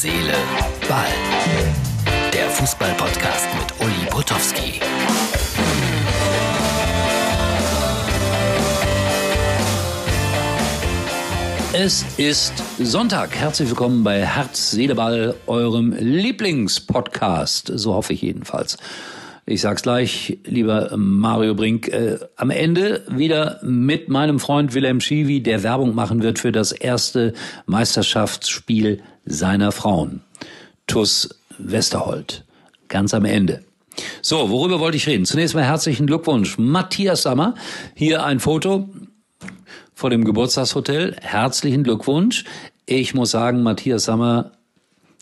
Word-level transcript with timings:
Seele, 0.00 0.32
Ball. 0.88 1.06
Der 2.32 2.48
Fußball-Podcast 2.50 3.48
mit 3.58 3.84
Uli 3.84 4.06
Potowski. 4.08 4.80
Es 11.72 12.04
ist 12.16 12.52
Sonntag. 12.78 13.34
Herzlich 13.34 13.70
willkommen 13.70 14.04
bei 14.04 14.24
Herz, 14.24 14.70
Seele, 14.70 14.94
Ball, 14.94 15.34
eurem 15.48 15.92
Lieblingspodcast. 15.98 17.72
So 17.74 17.94
hoffe 17.94 18.12
ich 18.12 18.22
jedenfalls. 18.22 18.76
Ich 19.46 19.62
sag's 19.62 19.82
gleich, 19.82 20.38
lieber 20.44 20.96
Mario 20.96 21.56
Brink, 21.56 21.88
äh, 21.88 22.18
am 22.36 22.50
Ende 22.50 23.02
wieder 23.08 23.58
mit 23.64 24.10
meinem 24.10 24.38
Freund 24.38 24.74
Wilhelm 24.74 25.00
Schiwi, 25.00 25.42
der 25.42 25.64
Werbung 25.64 25.96
machen 25.96 26.22
wird 26.22 26.38
für 26.38 26.52
das 26.52 26.70
erste 26.70 27.32
Meisterschaftsspiel 27.66 29.02
seiner 29.28 29.72
Frauen. 29.72 30.22
TUS 30.86 31.28
Westerhold. 31.58 32.44
Ganz 32.88 33.14
am 33.14 33.24
Ende. 33.24 33.64
So, 34.22 34.50
worüber 34.50 34.80
wollte 34.80 34.96
ich 34.96 35.06
reden? 35.06 35.24
Zunächst 35.24 35.54
mal 35.54 35.64
herzlichen 35.64 36.06
Glückwunsch. 36.06 36.56
Matthias 36.58 37.22
Sammer. 37.22 37.54
Hier 37.94 38.24
ein 38.24 38.40
Foto 38.40 38.88
vor 39.94 40.10
dem 40.10 40.24
Geburtstagshotel. 40.24 41.16
Herzlichen 41.20 41.84
Glückwunsch. 41.84 42.44
Ich 42.86 43.14
muss 43.14 43.32
sagen, 43.32 43.62
Matthias 43.62 44.04
Sammer 44.04 44.52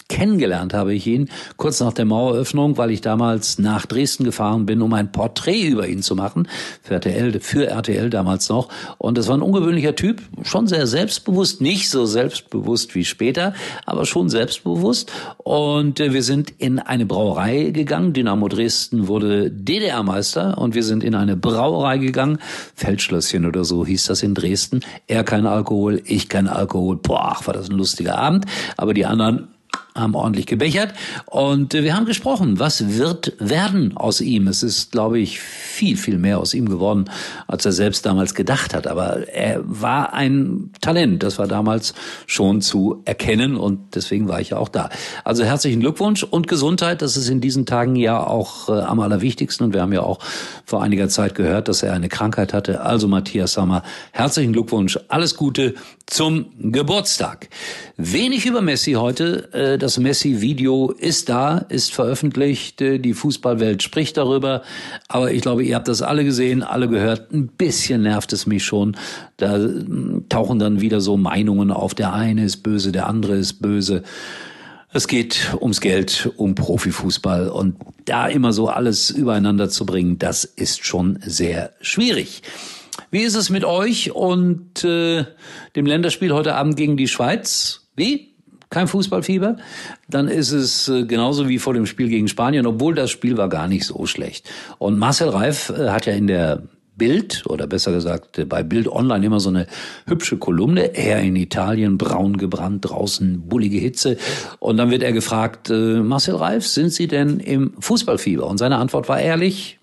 Kennengelernt 0.08 0.72
habe 0.72 0.94
ich 0.94 1.06
ihn 1.06 1.28
kurz 1.56 1.80
nach 1.80 1.92
der 1.92 2.04
Maueröffnung, 2.04 2.78
weil 2.78 2.92
ich 2.92 3.00
damals 3.00 3.58
nach 3.58 3.86
Dresden 3.86 4.22
gefahren 4.22 4.64
bin, 4.64 4.80
um 4.80 4.92
ein 4.92 5.10
Porträt 5.10 5.66
über 5.66 5.88
ihn 5.88 6.00
zu 6.00 6.14
machen, 6.14 6.48
für 6.82 6.94
RTL, 6.94 7.40
für 7.40 7.66
RTL 7.66 8.08
damals 8.08 8.48
noch. 8.48 8.68
Und 8.98 9.18
es 9.18 9.26
war 9.26 9.36
ein 9.36 9.42
ungewöhnlicher 9.42 9.96
Typ, 9.96 10.22
schon 10.42 10.68
sehr 10.68 10.86
selbstbewusst, 10.86 11.60
nicht 11.60 11.90
so 11.90 12.06
selbstbewusst 12.06 12.94
wie 12.94 13.04
später, 13.04 13.54
aber 13.84 14.06
schon 14.06 14.28
selbstbewusst. 14.28 15.10
Und 15.38 15.98
äh, 15.98 16.12
wir 16.12 16.22
sind 16.22 16.52
in 16.58 16.78
eine 16.78 17.04
Brauerei 17.04 17.70
gegangen. 17.70 18.12
Dynamo 18.12 18.46
Dresden 18.46 19.08
wurde 19.08 19.50
DDR-Meister 19.50 20.56
und 20.56 20.76
wir 20.76 20.84
sind 20.84 21.02
in 21.02 21.16
eine 21.16 21.36
Brauerei 21.36 21.98
gegangen. 21.98 22.38
Feldschlösschen 22.76 23.44
oder 23.44 23.64
so 23.64 23.84
hieß 23.84 24.06
das 24.06 24.22
in 24.22 24.34
Dresden. 24.34 24.80
Er 25.08 25.24
kein 25.24 25.46
Alkohol, 25.46 26.00
ich 26.04 26.28
kein 26.28 26.46
Alkohol. 26.46 26.96
Boah, 26.96 27.36
war 27.44 27.54
das 27.54 27.68
ein 27.68 27.76
lustiger 27.76 28.18
Abend. 28.18 28.44
Aber 28.76 28.94
die 28.94 29.04
anderen 29.04 29.48
haben 29.96 30.14
ordentlich 30.14 30.46
gebechert 30.46 30.94
und 31.26 31.74
äh, 31.74 31.82
wir 31.82 31.96
haben 31.96 32.06
gesprochen, 32.06 32.58
was 32.58 32.96
wird 32.96 33.34
werden 33.38 33.96
aus 33.96 34.20
ihm. 34.20 34.46
Es 34.48 34.62
ist, 34.62 34.92
glaube 34.92 35.18
ich, 35.18 35.40
viel, 35.40 35.96
viel 35.96 36.18
mehr 36.18 36.38
aus 36.38 36.54
ihm 36.54 36.68
geworden, 36.68 37.10
als 37.46 37.64
er 37.64 37.72
selbst 37.72 38.06
damals 38.06 38.34
gedacht 38.34 38.74
hat. 38.74 38.86
Aber 38.86 39.28
er 39.28 39.60
war 39.64 40.12
ein 40.14 40.70
Talent, 40.80 41.22
das 41.22 41.38
war 41.38 41.48
damals 41.48 41.94
schon 42.26 42.60
zu 42.60 43.02
erkennen 43.04 43.56
und 43.56 43.94
deswegen 43.94 44.28
war 44.28 44.40
ich 44.40 44.50
ja 44.50 44.58
auch 44.58 44.68
da. 44.68 44.90
Also 45.24 45.44
herzlichen 45.44 45.80
Glückwunsch 45.80 46.22
und 46.22 46.48
Gesundheit, 46.48 47.02
das 47.02 47.16
ist 47.16 47.28
in 47.28 47.40
diesen 47.40 47.66
Tagen 47.66 47.96
ja 47.96 48.24
auch 48.24 48.68
äh, 48.68 48.72
am 48.72 49.00
allerwichtigsten 49.00 49.66
und 49.66 49.74
wir 49.74 49.82
haben 49.82 49.92
ja 49.92 50.02
auch 50.02 50.18
vor 50.64 50.82
einiger 50.82 51.08
Zeit 51.08 51.34
gehört, 51.34 51.68
dass 51.68 51.82
er 51.82 51.92
eine 51.92 52.08
Krankheit 52.08 52.52
hatte. 52.52 52.82
Also 52.82 53.08
Matthias 53.08 53.52
Sammer, 53.52 53.82
herzlichen 54.12 54.52
Glückwunsch, 54.52 54.98
alles 55.08 55.36
Gute 55.36 55.74
zum 56.06 56.46
Geburtstag. 56.58 57.48
Wenig 57.96 58.46
über 58.46 58.62
Messi 58.62 58.92
heute. 58.92 59.52
Äh, 59.52 59.78
das 59.86 59.98
Messi-Video 59.98 60.90
ist 60.90 61.28
da, 61.28 61.58
ist 61.58 61.94
veröffentlicht. 61.94 62.80
Die 62.80 63.14
Fußballwelt 63.14 63.84
spricht 63.84 64.16
darüber. 64.16 64.62
Aber 65.06 65.30
ich 65.30 65.42
glaube, 65.42 65.62
ihr 65.62 65.76
habt 65.76 65.86
das 65.86 66.02
alle 66.02 66.24
gesehen, 66.24 66.64
alle 66.64 66.88
gehört. 66.88 67.32
Ein 67.32 67.46
bisschen 67.46 68.02
nervt 68.02 68.32
es 68.32 68.48
mich 68.48 68.64
schon. 68.64 68.96
Da 69.36 69.54
hm, 69.54 70.24
tauchen 70.28 70.58
dann 70.58 70.80
wieder 70.80 71.00
so 71.00 71.16
Meinungen 71.16 71.70
auf. 71.70 71.94
Der 71.94 72.12
eine 72.12 72.44
ist 72.44 72.64
böse, 72.64 72.90
der 72.90 73.06
andere 73.06 73.36
ist 73.36 73.62
böse. 73.62 74.02
Es 74.92 75.06
geht 75.06 75.54
ums 75.60 75.80
Geld, 75.80 76.32
um 76.36 76.56
Profifußball 76.56 77.48
und 77.48 77.76
da 78.06 78.26
immer 78.26 78.52
so 78.52 78.66
alles 78.66 79.10
übereinander 79.10 79.68
zu 79.68 79.86
bringen, 79.86 80.18
das 80.18 80.42
ist 80.42 80.84
schon 80.84 81.20
sehr 81.24 81.74
schwierig. 81.80 82.42
Wie 83.12 83.22
ist 83.22 83.36
es 83.36 83.50
mit 83.50 83.64
euch 83.64 84.10
und 84.10 84.82
äh, 84.82 85.26
dem 85.76 85.86
Länderspiel 85.86 86.32
heute 86.32 86.56
Abend 86.56 86.76
gegen 86.76 86.96
die 86.96 87.06
Schweiz? 87.06 87.82
Wie? 87.94 88.35
Kein 88.70 88.88
Fußballfieber? 88.88 89.56
Dann 90.08 90.28
ist 90.28 90.50
es 90.50 90.88
äh, 90.88 91.04
genauso 91.04 91.48
wie 91.48 91.58
vor 91.58 91.74
dem 91.74 91.86
Spiel 91.86 92.08
gegen 92.08 92.26
Spanien, 92.26 92.66
obwohl 92.66 92.94
das 92.94 93.10
Spiel 93.10 93.36
war 93.36 93.48
gar 93.48 93.68
nicht 93.68 93.84
so 93.84 94.06
schlecht. 94.06 94.50
Und 94.78 94.98
Marcel 94.98 95.28
Reif 95.28 95.70
äh, 95.70 95.90
hat 95.90 96.06
ja 96.06 96.14
in 96.14 96.26
der 96.26 96.64
Bild 96.96 97.44
oder 97.46 97.66
besser 97.68 97.92
gesagt 97.92 98.38
äh, 98.38 98.44
bei 98.44 98.64
Bild 98.64 98.88
Online 98.88 99.24
immer 99.24 99.38
so 99.38 99.50
eine 99.50 99.68
hübsche 100.06 100.36
Kolumne. 100.36 100.96
Er 100.96 101.20
in 101.20 101.36
Italien, 101.36 101.96
braun 101.96 102.38
gebrannt, 102.38 102.88
draußen 102.88 103.48
bullige 103.48 103.78
Hitze. 103.78 104.16
Und 104.58 104.78
dann 104.78 104.90
wird 104.90 105.04
er 105.04 105.12
gefragt, 105.12 105.70
Marcel 105.70 106.34
Reif, 106.34 106.66
sind 106.66 106.92
Sie 106.92 107.06
denn 107.06 107.38
im 107.38 107.74
Fußballfieber? 107.78 108.46
Und 108.46 108.58
seine 108.58 108.78
Antwort 108.78 109.08
war 109.08 109.20
ehrlich, 109.20 109.78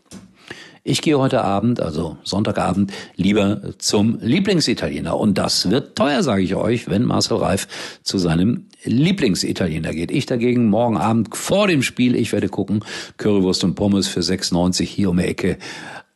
ich 0.84 1.02
gehe 1.02 1.18
heute 1.18 1.44
Abend, 1.44 1.80
also 1.80 2.18
Sonntagabend, 2.24 2.92
lieber 3.16 3.62
zum 3.78 4.20
Lieblingsitaliener. 4.20 5.18
Und 5.18 5.38
das 5.38 5.70
wird 5.70 5.96
teuer, 5.96 6.24
sage 6.24 6.44
ich 6.44 6.56
euch, 6.56 6.90
wenn 6.90 7.04
Marcel 7.04 7.38
Reif 7.38 7.68
zu 8.04 8.18
seinem 8.18 8.68
Lieblingsitaliener 8.84 9.94
geht. 9.94 10.12
Ich 10.12 10.26
dagegen 10.26 10.70
morgen 10.70 10.98
Abend 10.98 11.36
vor 11.36 11.68
dem 11.68 11.84
Spiel, 11.84 12.16
ich 12.16 12.34
werde 12.34 12.50
gucken, 12.50 12.84
Currywurst 13.18 13.64
und 13.64 13.76
Pommes 13.76 14.10
für 14.10 14.20
6,90 14.20 14.84
hier 14.84 15.10
um 15.10 15.18
die 15.18 15.24
Ecke 15.24 15.58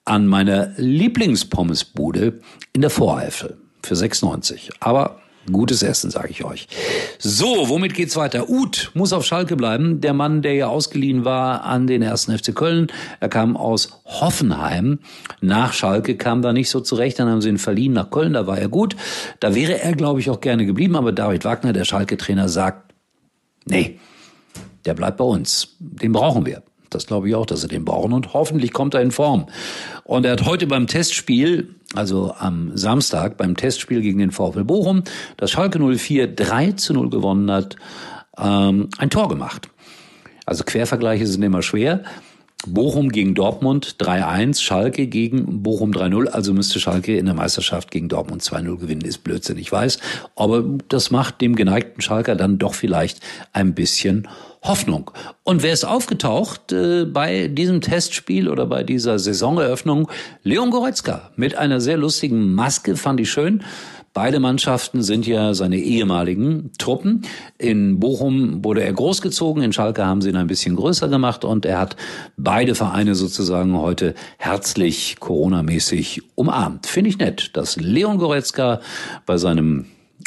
an 0.04 0.28
meiner 0.28 0.74
Lieblingspommesbude 0.76 2.42
in 2.74 2.82
der 2.82 2.90
Voreifel 2.90 3.58
für 3.84 3.96
6,90. 3.96 4.72
Aber 4.82 5.22
Gutes 5.52 5.82
Essen, 5.82 6.12
sage 6.12 6.30
ich 6.30 6.44
euch. 6.44 6.68
So, 7.20 7.70
womit 7.70 7.94
geht's 7.94 8.18
weiter? 8.18 8.50
Uth 8.50 8.92
muss 8.94 9.14
auf 9.14 9.26
Schalke 9.26 9.56
bleiben. 9.56 10.02
Der 10.02 10.14
Mann, 10.14 10.42
der 10.42 10.54
ja 10.56 10.68
ausgeliehen 10.68 11.24
war 11.24 11.64
an 11.64 11.88
den 11.88 12.02
ersten 12.02 12.38
FC 12.38 12.54
Köln. 12.54 12.88
Er 13.22 13.30
kam 13.30 13.56
aus 13.56 14.02
Hoffenheim. 14.06 15.00
Nach 15.40 15.72
Schalke 15.72 16.18
kam 16.18 16.42
da 16.42 16.52
nicht 16.52 16.70
so 16.70 16.82
zurecht. 16.82 17.20
Dann 17.20 17.30
haben 17.30 17.42
sie 17.42 17.50
ihn 17.50 17.60
verliehen 17.60 17.94
nach 17.94 18.10
Köln. 18.10 18.34
Da 18.34 18.46
war 18.46 18.58
er 18.58 18.68
gut. 18.68 18.98
Da 19.40 19.56
wäre 19.56 19.82
er, 19.82 19.94
glaube 19.94 20.20
ich, 20.20 20.30
auch 20.30 20.42
gerne 20.42 20.66
geblieben. 20.66 20.98
Aber 20.98 21.14
David 21.14 21.46
Wagner, 21.46 21.72
der 21.72 21.86
Schalke-Trainer, 21.86 22.50
sagt, 22.50 22.94
nee, 23.66 24.00
der 24.86 24.96
bleibt 24.96 25.18
bei 25.18 25.26
uns. 25.26 25.76
Den 25.80 26.12
brauchen 26.12 26.46
wir. 26.46 26.62
Das 26.90 27.08
glaube 27.08 27.30
ich 27.30 27.36
auch, 27.36 27.46
dass 27.46 27.62
sie 27.62 27.68
den 27.68 27.86
brauchen 27.86 28.14
und 28.14 28.34
hoffentlich 28.34 28.72
kommt 28.72 28.94
er 28.94 29.02
in 29.02 29.12
Form. 29.12 29.48
Und 30.04 30.26
er 30.26 30.34
hat 30.34 30.46
heute 30.46 30.68
beim 30.68 30.88
Testspiel, 30.88 31.76
also 31.94 32.34
am 32.38 32.76
Samstag 32.76 33.38
beim 33.38 33.56
Testspiel 33.56 34.02
gegen 34.02 34.20
den 34.20 34.32
VfL 34.32 34.64
Bochum, 34.64 35.04
das 35.38 35.52
Schalke 35.52 35.80
04 35.80 36.36
3 36.36 36.74
zu 36.74 36.94
0 36.94 37.10
gewonnen 37.10 37.50
hat, 37.52 37.76
ähm, 38.38 38.90
ein 38.98 39.10
Tor 39.10 39.30
gemacht. 39.30 39.70
Also 40.46 40.64
Quervergleiche 40.64 41.28
sind 41.28 41.44
immer 41.44 41.62
schwer. 41.62 42.04
Bochum 42.66 43.10
gegen 43.10 43.36
Dortmund 43.36 43.98
3-1, 44.00 44.62
Schalke 44.62 45.08
gegen 45.08 45.62
Bochum 45.62 45.92
3-0. 45.92 46.28
Also 46.28 46.54
müsste 46.54 46.80
Schalke 46.80 47.18
in 47.18 47.26
der 47.26 47.36
Meisterschaft 47.36 47.92
gegen 47.92 48.10
Dortmund 48.10 48.42
2-0 48.42 48.78
gewinnen, 48.78 49.02
ist 49.02 49.24
Blödsinn, 49.24 49.58
ich 49.58 49.72
weiß. 49.72 50.00
Aber 50.36 50.64
das 50.88 51.12
macht 51.12 51.42
dem 51.42 51.56
geneigten 51.56 52.02
Schalker 52.02 52.36
dann 52.36 52.58
doch 52.58 52.74
vielleicht 52.74 53.22
ein 53.54 53.76
bisschen 53.76 54.28
Hoffnung. 54.64 55.12
Und 55.44 55.62
wer 55.62 55.72
ist 55.72 55.86
aufgetaucht 55.86 56.72
äh, 56.72 57.06
bei 57.06 57.48
diesem 57.48 57.80
Testspiel 57.80 58.50
oder 58.50 58.66
bei 58.66 58.84
dieser 58.84 59.20
Saisoneröffnung? 59.20 60.10
Leon 60.44 60.72
Goretzka 60.72 61.32
mit 61.36 61.56
einer 61.56 61.80
sehr 61.80 61.98
lustigen 61.98 62.54
Maske, 62.54 62.96
fand 62.96 63.20
ich 63.20 63.30
schön. 63.30 63.64
Beide 64.18 64.40
Mannschaften 64.40 65.04
sind 65.04 65.28
ja 65.28 65.54
seine 65.54 65.78
ehemaligen 65.78 66.72
Truppen. 66.80 67.22
In 67.60 68.00
Bochum 68.00 68.66
wurde 68.66 68.82
er 68.82 68.92
großgezogen, 68.92 69.62
in 69.62 69.74
Schalke 69.74 70.04
haben 70.04 70.22
sie 70.24 70.30
ihn 70.30 70.38
ein 70.38 70.48
bisschen 70.48 70.76
größer 70.76 71.08
gemacht 71.08 71.46
und 71.46 71.68
er 71.68 71.78
hat 71.78 71.96
beide 72.36 72.74
Vereine 72.74 73.14
sozusagen 73.14 73.78
heute 73.78 74.16
herzlich 74.40 75.18
Corona-mäßig 75.20 76.24
umarmt. 76.34 76.88
Finde 76.88 77.12
ich 77.12 77.20
nett, 77.20 77.52
dass 77.56 77.76
Leon 77.76 78.18
Goretzka 78.18 78.82
bei 79.28 79.38
seinem 79.38 79.86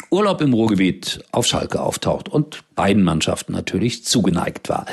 Urlaub 0.09 0.39
im 0.39 0.53
Ruhrgebiet 0.53 1.25
auf 1.33 1.45
Schalke 1.45 1.81
auftaucht 1.81 2.29
und 2.29 2.63
beiden 2.75 3.03
Mannschaften 3.03 3.51
natürlich 3.51 4.05
zugeneigt 4.05 4.69
war. 4.69 4.85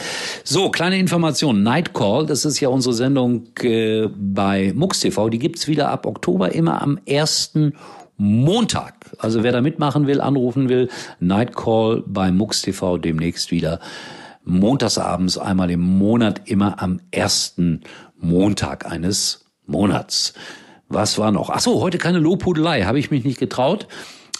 So, 0.42 0.70
kleine 0.70 0.98
Information. 0.98 1.62
Nightcall, 1.62 2.26
das 2.26 2.44
ist 2.44 2.58
ja 2.58 2.68
unsere 2.68 2.96
Sendung 2.96 3.46
äh, 3.60 4.08
bei 4.08 4.72
MUX 4.74 4.98
TV, 4.98 5.28
die 5.28 5.38
gibt's 5.38 5.68
wieder 5.68 5.88
ab 5.88 6.04
Oktober 6.04 6.50
immer 6.50 6.82
am 6.82 6.98
ersten 7.06 7.74
Montag. 8.20 8.97
Also 9.18 9.42
wer 9.42 9.52
da 9.52 9.60
mitmachen 9.60 10.06
will, 10.06 10.20
anrufen 10.20 10.68
will, 10.68 10.88
Nightcall 11.20 12.02
bei 12.06 12.30
MUX 12.30 12.62
TV 12.62 12.98
demnächst 12.98 13.50
wieder 13.50 13.80
montagsabends 14.44 15.38
einmal 15.38 15.70
im 15.70 15.80
Monat, 15.80 16.42
immer 16.46 16.82
am 16.82 17.00
ersten 17.10 17.82
Montag 18.18 18.90
eines 18.90 19.44
Monats. 19.66 20.34
Was 20.88 21.18
war 21.18 21.30
noch? 21.30 21.50
Ach 21.50 21.60
so, 21.60 21.80
heute 21.80 21.98
keine 21.98 22.18
Lobhudelei, 22.18 22.84
habe 22.84 22.98
ich 22.98 23.10
mich 23.10 23.24
nicht 23.24 23.38
getraut. 23.38 23.86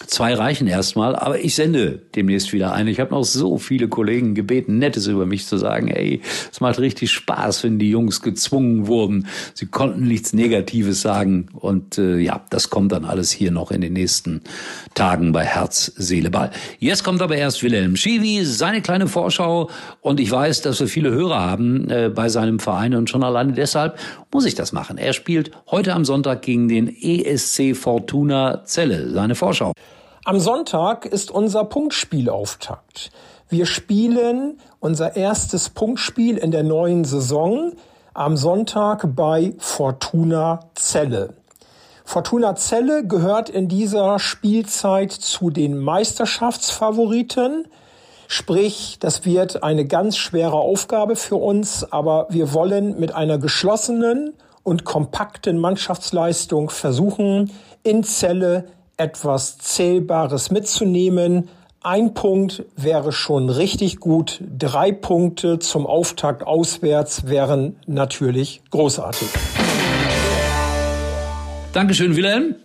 Zwei 0.07 0.33
reichen 0.33 0.67
erstmal, 0.67 1.15
aber 1.15 1.39
ich 1.39 1.55
sende 1.55 2.01
demnächst 2.15 2.53
wieder 2.53 2.73
ein. 2.73 2.87
Ich 2.87 2.99
habe 2.99 3.11
noch 3.11 3.23
so 3.23 3.57
viele 3.57 3.89
Kollegen 3.89 4.33
gebeten, 4.33 4.77
Nettes 4.79 5.07
über 5.07 5.25
mich 5.25 5.45
zu 5.45 5.57
sagen. 5.57 5.89
Ey, 5.89 6.21
es 6.51 6.61
macht 6.61 6.79
richtig 6.79 7.11
Spaß, 7.11 7.63
wenn 7.63 7.79
die 7.79 7.89
Jungs 7.89 8.21
gezwungen 8.21 8.87
wurden. 8.87 9.27
Sie 9.53 9.65
konnten 9.65 10.07
nichts 10.07 10.31
Negatives 10.33 11.01
sagen. 11.01 11.49
Und 11.53 11.97
äh, 11.97 12.17
ja, 12.17 12.45
das 12.49 12.69
kommt 12.69 12.91
dann 12.91 13.03
alles 13.03 13.29
hier 13.29 13.51
noch 13.51 13.71
in 13.71 13.81
den 13.81 13.93
nächsten 13.93 14.41
Tagen 14.95 15.33
bei 15.33 15.43
Herz, 15.43 15.91
Seele, 15.97 16.29
Ball. 16.29 16.51
Jetzt 16.79 17.03
kommt 17.03 17.21
aber 17.21 17.35
erst 17.35 17.61
Wilhelm 17.61 17.95
Schiwi, 17.95 18.45
seine 18.45 18.81
kleine 18.81 19.07
Vorschau. 19.07 19.69
Und 20.01 20.19
ich 20.19 20.31
weiß, 20.31 20.61
dass 20.61 20.79
wir 20.79 20.87
viele 20.87 21.11
Hörer 21.11 21.39
haben 21.39 21.89
äh, 21.89 22.09
bei 22.09 22.29
seinem 22.29 22.59
Verein. 22.59 22.95
Und 22.95 23.09
schon 23.09 23.23
alleine 23.23 23.53
deshalb 23.53 23.99
muss 24.31 24.45
ich 24.45 24.55
das 24.55 24.71
machen. 24.71 24.97
Er 24.97 25.13
spielt 25.13 25.51
heute 25.69 25.93
am 25.93 26.05
Sonntag 26.05 26.41
gegen 26.41 26.69
den 26.69 26.87
ESC 26.87 27.75
Fortuna 27.75 28.63
Celle. 28.65 29.11
Seine 29.11 29.35
Vorschau. 29.35 29.73
Am 30.29 30.39
Sonntag 30.39 31.07
ist 31.07 31.31
unser 31.31 31.63
Punktspielauftakt. 31.65 33.09
Wir 33.47 33.65
spielen 33.65 34.59
unser 34.79 35.15
erstes 35.15 35.71
Punktspiel 35.71 36.37
in 36.37 36.51
der 36.51 36.61
neuen 36.61 37.03
Saison 37.03 37.71
am 38.13 38.37
Sonntag 38.37 39.15
bei 39.15 39.55
Fortuna 39.57 40.59
Celle. 40.75 41.33
Fortuna 42.05 42.53
Celle 42.53 43.07
gehört 43.07 43.49
in 43.49 43.69
dieser 43.69 44.19
Spielzeit 44.19 45.11
zu 45.13 45.49
den 45.49 45.79
Meisterschaftsfavoriten. 45.79 47.67
Sprich, 48.27 48.97
das 48.99 49.25
wird 49.25 49.63
eine 49.63 49.87
ganz 49.87 50.15
schwere 50.15 50.57
Aufgabe 50.57 51.15
für 51.15 51.37
uns, 51.37 51.91
aber 51.91 52.27
wir 52.29 52.53
wollen 52.53 52.99
mit 52.99 53.15
einer 53.15 53.39
geschlossenen 53.39 54.35
und 54.61 54.83
kompakten 54.85 55.57
Mannschaftsleistung 55.57 56.69
versuchen, 56.69 57.49
in 57.81 58.03
Celle 58.03 58.65
etwas 58.99 59.57
Zählbares 59.57 60.51
mitzunehmen. 60.51 61.49
Ein 61.81 62.13
Punkt 62.13 62.65
wäre 62.75 63.13
schon 63.13 63.49
richtig 63.49 63.99
gut. 63.99 64.41
Drei 64.57 64.91
Punkte 64.91 65.59
zum 65.59 65.87
Auftakt 65.87 66.45
auswärts 66.45 67.25
wären 67.27 67.77
natürlich 67.87 68.61
großartig. 68.69 69.29
Dankeschön, 71.71 72.17
Wilhelm. 72.17 72.55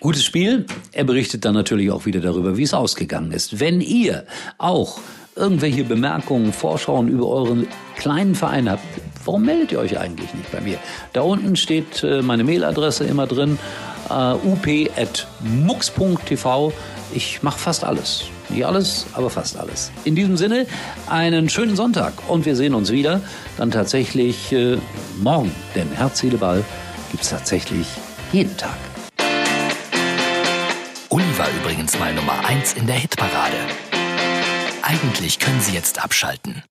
Gutes 0.00 0.24
Spiel. 0.24 0.66
Er 0.92 1.04
berichtet 1.04 1.44
dann 1.44 1.54
natürlich 1.54 1.90
auch 1.90 2.04
wieder 2.04 2.20
darüber, 2.20 2.56
wie 2.56 2.62
es 2.62 2.74
ausgegangen 2.74 3.32
ist. 3.32 3.58
Wenn 3.58 3.80
ihr 3.80 4.26
auch 4.58 4.98
irgendwelche 5.36 5.84
Bemerkungen, 5.84 6.52
Vorschauen 6.52 7.08
über 7.08 7.28
euren 7.28 7.66
kleinen 7.96 8.34
Verein 8.34 8.70
habt, 8.70 8.82
warum 9.24 9.44
meldet 9.44 9.72
ihr 9.72 9.78
euch 9.78 9.98
eigentlich 9.98 10.34
nicht 10.34 10.52
bei 10.52 10.60
mir? 10.60 10.78
Da 11.12 11.22
unten 11.22 11.56
steht 11.56 12.02
äh, 12.02 12.20
meine 12.20 12.44
Mailadresse 12.44 13.04
immer 13.04 13.26
drin 13.26 13.58
up.mux.tv. 14.08 14.92
Ich 17.12 17.42
mache 17.42 17.58
fast 17.58 17.84
alles. 17.84 18.24
Nicht 18.48 18.64
alles, 18.64 19.06
aber 19.12 19.30
fast 19.30 19.56
alles. 19.56 19.92
In 20.04 20.14
diesem 20.16 20.36
Sinne, 20.36 20.66
einen 21.08 21.48
schönen 21.48 21.76
Sonntag 21.76 22.12
und 22.28 22.46
wir 22.46 22.56
sehen 22.56 22.74
uns 22.74 22.90
wieder 22.90 23.20
dann 23.56 23.70
tatsächlich 23.70 24.52
äh, 24.52 24.78
morgen. 25.20 25.52
Denn 25.74 25.90
Herz, 25.92 26.18
Seele, 26.20 26.38
gibt 27.10 27.22
es 27.22 27.30
tatsächlich 27.30 27.86
jeden 28.32 28.56
Tag. 28.56 28.76
Uli 31.08 31.24
war 31.36 31.48
übrigens 31.60 31.98
mal 31.98 32.14
Nummer 32.14 32.44
1 32.46 32.74
in 32.74 32.86
der 32.86 32.96
Hitparade. 32.96 33.56
Eigentlich 34.82 35.38
können 35.38 35.60
Sie 35.60 35.74
jetzt 35.74 36.02
abschalten. 36.02 36.62